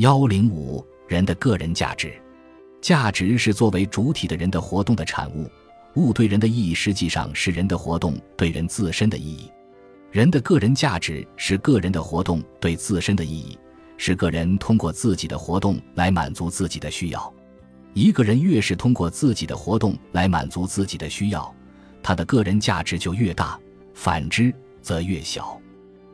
[0.00, 2.10] 幺零五人的个人价值，
[2.80, 5.46] 价值是作为主体的人的活动的产物。
[5.96, 9.52] 物对人的意义，实际上是人的活动对人自身的意义。
[10.10, 13.58] 人的个人价值是个人的活动对自身的意义，
[13.98, 17.30] 是个人通过自己的活动来满足自己的需要。
[17.92, 21.54] 一个人越是通过自己的活动来满足自己的需要，
[22.02, 23.60] 他的个人价值就越大；
[23.92, 25.60] 反之则越小。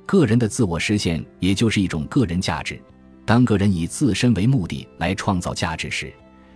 [0.05, 2.83] 个人的自我实现，也就是一种个人价值。
[3.27, 6.13] 当个人以自身为目的来创造价值时，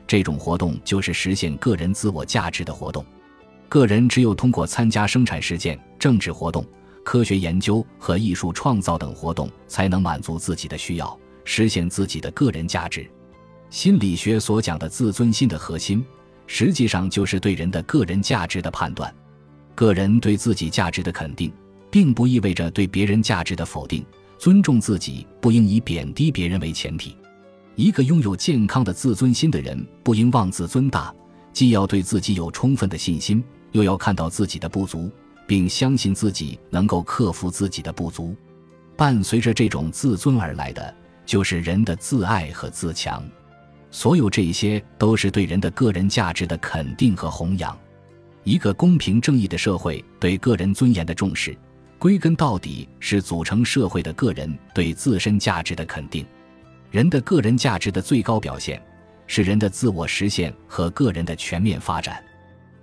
[0.07, 3.05] 这种活动就是实现个人自我价值的活动。
[3.69, 6.65] 个人只有通过参加生产实践、政治活动、
[7.05, 13.05] 科学研究和艺术创造等活动，才能满足自己的需要，实现自己的个人价值。
[13.69, 16.05] 心理学所讲的自尊心的核心，
[16.47, 19.13] 实际上就是对人的个人价值的判断。
[19.75, 21.53] 个人对自己价值的肯定，
[21.91, 24.05] 并不意味着对别人价值的否定。
[24.41, 27.15] 尊重自己不应以贬低别人为前提。
[27.75, 31.15] 一个拥有健康的自尊心的人，不应妄自尊大，
[31.53, 35.11] 既要对自己有充分的信心，又要看到自己的不足，
[35.47, 38.35] 并相信自己能够克服自己的不足。
[38.97, 40.95] 伴随着这种自尊而来的，
[41.27, 43.23] 就是人的自爱和自强。
[43.91, 47.79] 所有这些都是对人的个人价值的肯定和弘扬。
[48.45, 51.55] 一个公平正义的社会对个人尊严的重视。
[52.01, 56.25] 归根到底是组成社会的个人对自身价值的肯定。
[56.91, 58.83] 人的个人价值的最高表现
[59.27, 62.25] 是人的自我实现和个人的全面发展。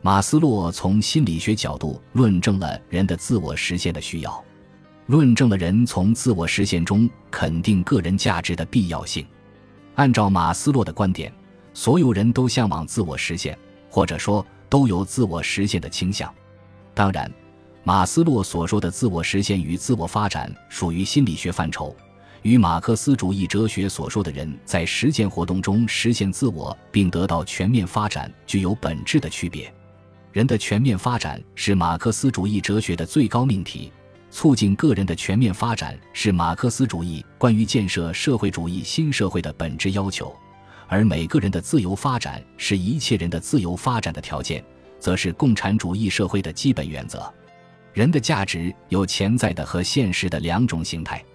[0.04, 4.46] 马斯洛从心理学角度论证了人的自我实现的需要，
[5.08, 9.26] 论证了人从自我实现中肯定个人价值的必要性。
[9.96, 11.34] 按照马斯洛的观点，
[11.74, 13.58] 所有人都向往自我实现，
[13.90, 16.32] 或者说都有自我实现的倾向。
[16.94, 17.30] 当然。
[17.88, 21.96] 马斯洛所说的自我实现与自我发展属于心理学范畴，
[22.42, 29.74] 与马克思主义哲学所说的人在实践活动中实现自我并得到全面发展具有本质的区别。
[30.34, 33.90] 人的全面发展是马克思主义哲学的最高命题，
[34.32, 40.36] 促进个人的全面发展是马克思主义关于建设社会主义新社会的本质要求，
[40.90, 44.62] 而每个人的自由发展是一切人的自由发展的条件，
[45.00, 47.34] 则是共产主义社会的基本原则。
[47.98, 51.26] 人的价值有潜在的和现实的两种形态。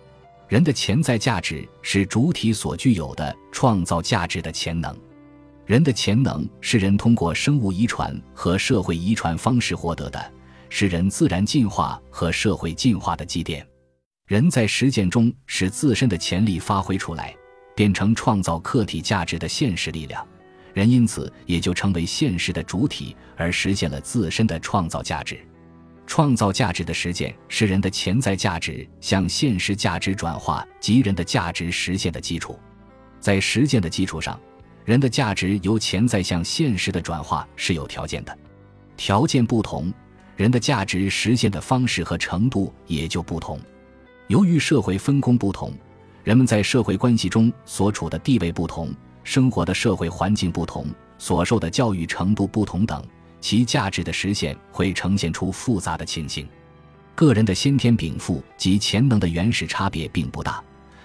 [0.47, 4.97] 人的潜在价值是主体所具有的创造价值的潜能。
[5.67, 10.33] 人的潜能是人通过生物遗传和社会遗传方式获得的，
[10.69, 13.67] 是人自然进化和社会进化的积淀。
[14.29, 17.35] 人在实践中使自身的潜力发挥出来，
[17.75, 20.25] 变成创造客体价值的现实力量，
[20.73, 25.45] 人因此也就成为现实的主体，而实现了自身的创造价值。
[26.13, 32.61] 创造价值的实践是人的潜在价值向现实价值转化及人的价值实现的基础。
[33.19, 34.39] 在实践的基础上，
[34.85, 38.39] 人的价值由潜在向现实的转化是有条件的。
[38.95, 39.91] 条件不同，
[40.37, 43.59] 人的价值实现的方式和程度也就不同。
[44.27, 45.73] 由于社会分工不同，
[46.25, 48.95] 人们在社会关系中所处的地位不同，
[49.25, 50.85] 生活的社会环境不同，
[51.17, 53.03] 所受的教育程度不同等。
[53.43, 56.49] 其价值的实现会呈现出复杂的情形，
[57.15, 60.63] 个人的先天禀赋及潜能的原始差别并不大，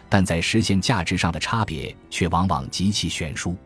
[0.08, 3.58] 但在实现价值上的差别却往往极其悬殊。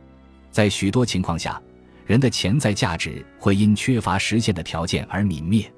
[0.50, 1.62] 在许多情况下，
[2.06, 5.72] 人的潜在价值会因缺乏实现的条件而泯灭。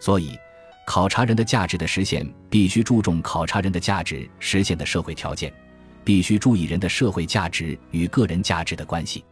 [0.00, 0.38] 所以，
[0.86, 5.52] 考察人的价值的实现，必须注重考察人的价值实现的社会条件，
[6.04, 9.24] 必须注意人的社会价值与个人价值的关系。